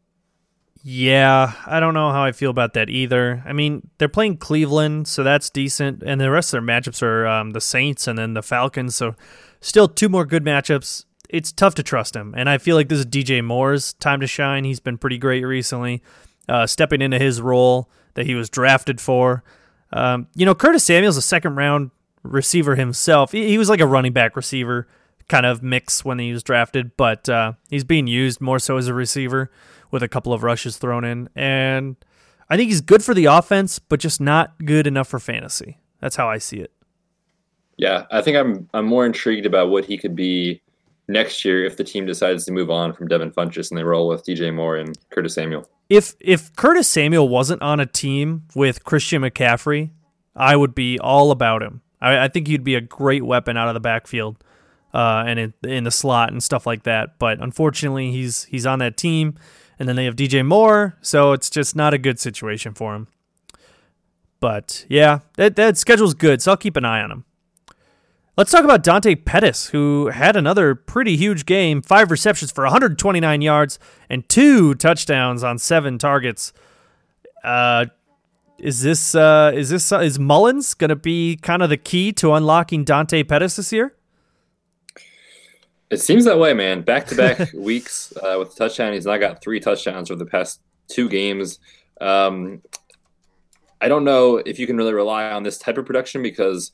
[0.85, 3.41] Yeah, I don't know how I feel about that either.
[3.45, 7.25] I mean, they're playing Cleveland, so that's decent, and the rest of their matchups are
[7.25, 8.93] um, the Saints and then the Falcons.
[8.93, 9.15] So,
[9.61, 11.05] still two more good matchups.
[11.29, 14.27] It's tough to trust him, and I feel like this is DJ Moore's time to
[14.27, 14.65] shine.
[14.65, 16.03] He's been pretty great recently,
[16.49, 19.41] uh, stepping into his role that he was drafted for.
[19.93, 21.91] Um, you know, Curtis Samuel's a second round
[22.23, 23.31] receiver himself.
[23.31, 24.87] He, was like a running back receiver
[25.27, 28.87] kind of mix when he was drafted, but uh, he's being used more so as
[28.87, 29.51] a receiver
[29.91, 31.29] with a couple of rushes thrown in.
[31.35, 31.95] And
[32.49, 35.79] I think he's good for the offense, but just not good enough for fantasy.
[35.99, 36.71] That's how I see it.
[37.77, 40.61] Yeah, I think I'm I'm more intrigued about what he could be
[41.07, 44.07] next year if the team decides to move on from Devin Funchess and they roll
[44.07, 45.67] with DJ Moore and Curtis Samuel.
[45.89, 49.89] If if Curtis Samuel wasn't on a team with Christian McCaffrey,
[50.35, 51.81] I would be all about him.
[52.03, 54.37] I, I think he'd be a great weapon out of the backfield
[54.93, 57.17] uh, and in, in the slot and stuff like that.
[57.17, 59.35] But unfortunately, he's he's on that team,
[59.79, 63.07] and then they have DJ Moore, so it's just not a good situation for him.
[64.39, 67.25] But yeah, that that schedule's good, so I'll keep an eye on him.
[68.35, 73.41] Let's talk about Dante Pettis, who had another pretty huge game five receptions for 129
[73.43, 73.77] yards
[74.09, 76.51] and two touchdowns on seven targets.
[77.43, 77.85] Uh,
[78.63, 82.13] is this uh, is this uh, is Mullens going to be kind of the key
[82.13, 83.93] to unlocking Dante Pettis this year?
[85.89, 86.81] It seems that way, man.
[86.81, 88.93] Back to back weeks uh, with touchdown.
[88.93, 91.59] He's now got three touchdowns over the past two games.
[91.99, 92.61] Um,
[93.81, 96.71] I don't know if you can really rely on this type of production because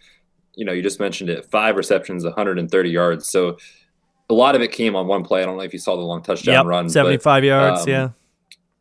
[0.56, 3.30] you know you just mentioned it: five receptions, 130 yards.
[3.30, 3.58] So
[4.30, 5.42] a lot of it came on one play.
[5.42, 7.82] I don't know if you saw the long touchdown yep, run, 75 but, yards.
[7.82, 8.10] Um, yeah,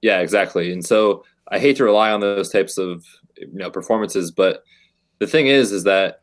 [0.02, 0.72] yeah, exactly.
[0.72, 3.04] And so I hate to rely on those types of
[3.36, 4.62] you know performances, but
[5.18, 6.22] the thing is, is that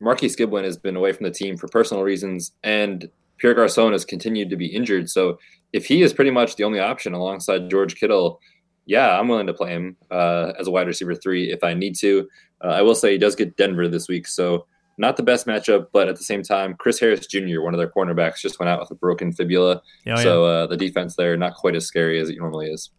[0.00, 4.04] Marquise Goodwin has been away from the team for personal reasons, and Pierre Garcon has
[4.04, 5.10] continued to be injured.
[5.10, 5.38] So
[5.72, 8.40] if he is pretty much the only option alongside George Kittle,
[8.86, 11.94] yeah, I'm willing to play him uh, as a wide receiver three if I need
[11.96, 12.28] to.
[12.64, 14.66] Uh, I will say he does get Denver this week, so
[14.98, 17.90] not the best matchup, but at the same time, Chris Harris Jr., one of their
[17.90, 19.80] cornerbacks, just went out with a broken fibula.
[20.08, 22.90] Oh, so uh, the defense there not quite as scary as it normally is.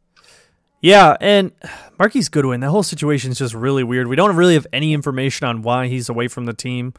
[0.81, 1.51] Yeah, and
[1.97, 4.07] Marquise Goodwin, that whole situation is just really weird.
[4.07, 6.93] We don't really have any information on why he's away from the team.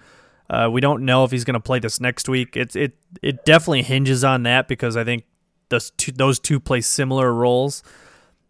[0.51, 2.57] Uh, we don't know if he's going to play this next week.
[2.57, 5.25] It it it definitely hinges on that because I think
[5.71, 7.83] those two, those two play similar roles.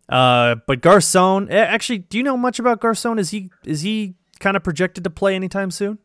[0.08, 3.18] Uh, but Garcon, actually, do you know much about Garcon?
[3.18, 5.98] Is he is he kind of projected to play anytime soon?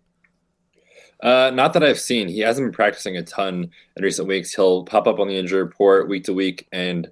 [1.23, 2.27] Uh, not that I've seen.
[2.27, 4.53] He hasn't been practicing a ton in recent weeks.
[4.53, 7.09] He'll pop up on the injury report week to week and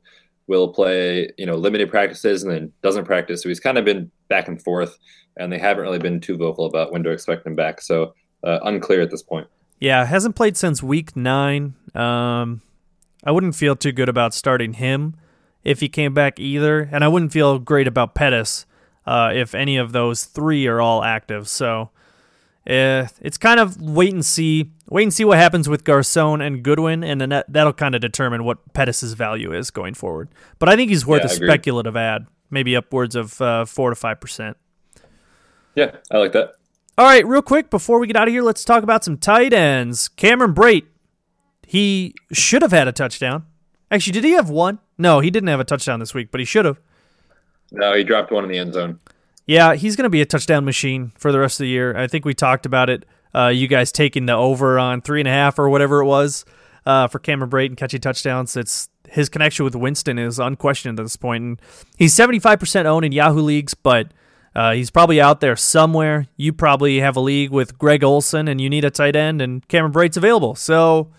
[0.48, 3.42] will play, you know, limited practices and then doesn't practice.
[3.42, 4.98] So he's kind of been back and forth,
[5.38, 7.82] and they haven't really been too vocal about when to expect him back.
[7.82, 9.48] So uh, unclear at this point.
[9.80, 11.76] Yeah, hasn't played since week nine.
[11.96, 12.62] Um,
[13.24, 15.16] I wouldn't feel too good about starting him
[15.64, 18.66] if he came back either, and I wouldn't feel great about Pettis
[19.06, 21.48] uh, if any of those three are all active.
[21.48, 21.90] So
[22.66, 26.64] uh, it's kind of wait and see, wait and see what happens with Garcon and
[26.64, 30.30] Goodwin, and then that, that'll kind of determine what Pettis's value is going forward.
[30.60, 33.96] But I think he's worth yeah, a speculative ad, maybe upwards of uh, four to
[33.96, 34.58] five percent.
[35.76, 36.56] Yeah, I like that.
[36.98, 39.52] All right, real quick before we get out of here, let's talk about some tight
[39.52, 40.08] ends.
[40.08, 40.86] Cameron Brate,
[41.66, 43.46] he should have had a touchdown.
[43.90, 44.80] Actually, did he have one?
[44.98, 46.80] No, he didn't have a touchdown this week, but he should have.
[47.72, 49.00] No, he dropped one in the end zone.
[49.46, 51.96] Yeah, he's going to be a touchdown machine for the rest of the year.
[51.98, 53.06] I think we talked about it.
[53.36, 56.46] Uh, you guys taking the over on three and a half or whatever it was
[56.86, 58.56] uh, for Cameron Brate and catching touchdowns.
[58.56, 61.44] It's his connection with Winston is unquestioned at this point.
[61.44, 61.62] And
[61.98, 64.12] he's seventy five percent owned in Yahoo leagues, but
[64.56, 66.28] Uh, he's probably out there somewhere.
[66.38, 69.68] You probably have a league with Greg Olsen and you need a tight end, and
[69.68, 70.54] Cameron Brate's available.
[70.54, 71.12] So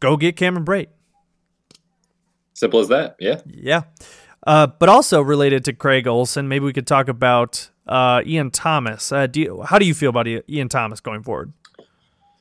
[0.00, 0.88] go get Cameron Brate.
[2.54, 3.14] Simple as that.
[3.20, 3.40] Yeah.
[3.46, 3.82] Yeah.
[4.46, 9.12] Uh, but also related to Greg Olsen, maybe we could talk about uh, Ian Thomas.
[9.12, 11.52] Uh, do you, how do you feel about Ian Thomas going forward?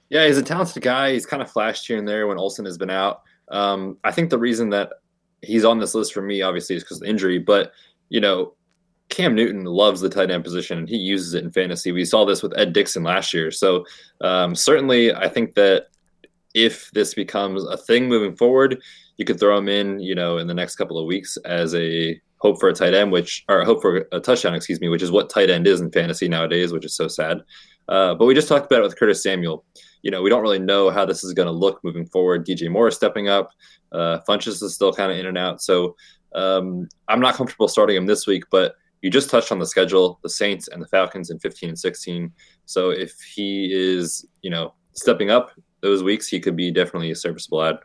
[0.10, 1.14] Yeah, he's a talented guy.
[1.14, 3.22] He's kind of flashed here and there when Olsen has been out.
[3.50, 4.94] Um, I think the reason that
[5.42, 7.38] he's on this list for me, obviously, is because of injury.
[7.38, 7.72] But
[8.10, 8.54] you know,
[9.10, 11.92] Cam Newton loves the tight end position and he uses it in fantasy.
[11.92, 13.52] We saw this with Ed Dickson last year.
[13.52, 13.86] So
[14.22, 15.88] um, certainly, I think that
[16.54, 18.82] if this becomes a thing moving forward,
[19.20, 22.20] you could throw him in, you know, in the next couple of weeks as a
[22.38, 25.12] hope for a tight end, which or hope for a touchdown, excuse me, which is
[25.12, 27.40] what tight end is in fantasy nowadays, which is so sad.
[27.90, 29.66] Uh, but we just talked about it with Curtis Samuel.
[30.04, 32.46] You know, we don't really know how this is going to look moving forward.
[32.46, 33.50] DJ Moore is stepping up.
[33.92, 35.62] Uh, Funchess is still kind of in and out.
[35.62, 35.98] So
[36.34, 40.18] um, I'm not comfortable starting him this week, but you just touched on the schedule,
[40.24, 42.32] the Saints and the Falcons in 15 and 16.
[42.66, 45.52] So if he is, you know, stepping up
[45.82, 47.80] those weeks, he could be definitely a serviceable add.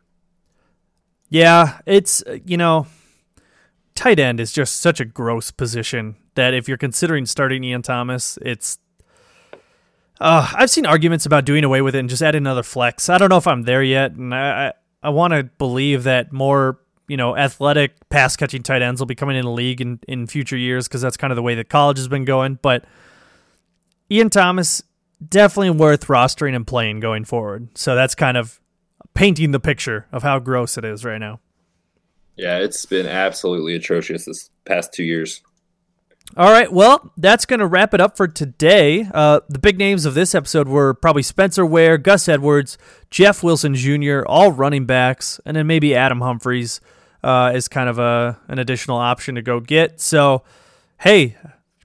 [1.35, 2.87] Yeah, it's you know,
[3.97, 8.39] tight end is just such a gross position that if you're considering starting Ian Thomas,
[8.41, 8.79] it's
[10.21, 13.09] uh, I've seen arguments about doing away with it and just add another flex.
[13.09, 16.33] I don't know if I'm there yet, and I I, I want to believe that
[16.33, 19.99] more you know, athletic pass catching tight ends will be coming in the league in,
[20.07, 22.61] in future years because that's kind of the way that college has been going.
[22.63, 22.85] But
[24.09, 24.85] Ian Thomas,
[25.29, 27.77] definitely worth rostering and playing going forward.
[27.77, 28.61] So that's kind of
[29.15, 31.41] painting the picture of how gross it is right now.
[32.37, 35.43] Yeah, it's been absolutely atrocious this past two years.
[36.37, 39.09] All right, well, that's going to wrap it up for today.
[39.15, 42.77] Uh, the big names of this episode were probably Spencer Ware, Gus Edwards,
[43.11, 46.81] Jeff Wilson Jr., all running backs, and then maybe Adam Humphries
[47.23, 50.01] uh, is kind of a an additional option to go get.
[50.01, 50.43] So,
[51.01, 51.37] hey,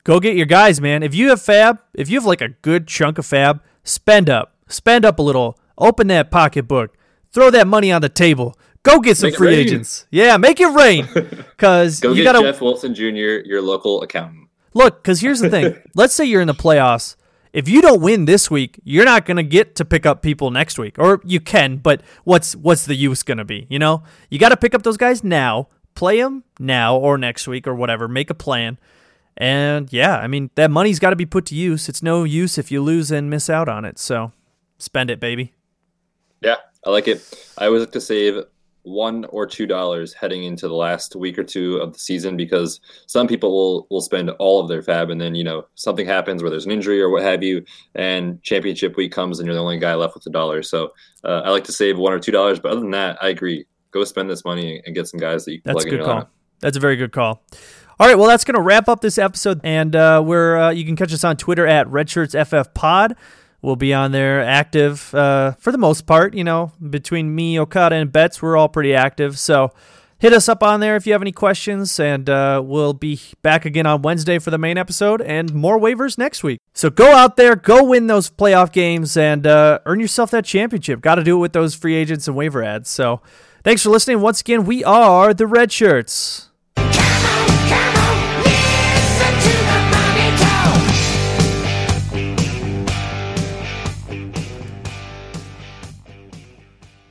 [0.03, 1.03] go get your guys, man.
[1.03, 4.55] If you have FAAB, if you have like a good chunk of FAAB, spend up,
[4.67, 6.97] spend up a little, open that pocketbook,
[7.31, 8.57] throw that money on the table.
[8.83, 10.05] Go get some free agents.
[10.09, 11.07] Yeah, make it rain.
[11.59, 12.39] Because you gotta...
[12.39, 14.47] Jeff Wilson Jr., your local accountant.
[14.73, 15.75] Look, because here's the thing.
[15.93, 17.17] Let's say you're in the playoffs
[17.53, 20.51] if you don't win this week, you're not going to get to pick up people
[20.51, 20.99] next week.
[20.99, 24.03] Or you can, but what's what's the use going to be, you know?
[24.29, 27.73] You got to pick up those guys now, play them now or next week or
[27.73, 28.77] whatever, make a plan.
[29.35, 31.89] And yeah, I mean, that money's got to be put to use.
[31.89, 33.97] It's no use if you lose and miss out on it.
[33.97, 34.33] So,
[34.77, 35.53] spend it, baby.
[36.41, 37.53] Yeah, I like it.
[37.57, 38.43] I always like to save
[38.83, 42.79] one or two dollars heading into the last week or two of the season because
[43.07, 46.41] some people will will spend all of their FAAB and then you know something happens
[46.41, 47.63] where there's an injury or what have you
[47.95, 50.93] and championship week comes and you're the only guy left with a dollar so
[51.25, 53.65] uh, i like to save one or two dollars but other than that i agree
[53.91, 56.05] go spend this money and get some guys that you can that's plug a good
[56.05, 56.27] call lineup.
[56.61, 57.43] that's a very good call
[58.01, 60.85] all right, well, that's going to wrap up this episode, and uh, we're uh, you
[60.85, 63.17] can catch us on Twitter at RedshirtsFFPod.
[63.61, 66.33] We'll be on there active uh, for the most part.
[66.33, 69.37] You know, between me, Okada, and Betz, we're all pretty active.
[69.37, 69.73] So
[70.19, 73.65] hit us up on there if you have any questions, and uh, we'll be back
[73.65, 76.59] again on Wednesday for the main episode and more waivers next week.
[76.73, 81.01] So go out there, go win those playoff games, and uh, earn yourself that championship.
[81.01, 82.89] Got to do it with those free agents and waiver adds.
[82.89, 83.21] So
[83.63, 84.21] thanks for listening.
[84.21, 86.48] Once again, we are the Redshirts.